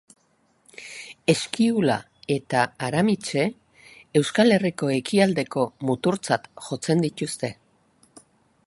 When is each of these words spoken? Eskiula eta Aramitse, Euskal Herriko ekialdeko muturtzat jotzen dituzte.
Eskiula 1.33 1.97
eta 2.35 2.63
Aramitse, 2.87 3.45
Euskal 4.23 4.57
Herriko 4.57 4.91
ekialdeko 4.97 5.69
muturtzat 5.91 6.51
jotzen 6.71 7.07
dituzte. 7.09 7.55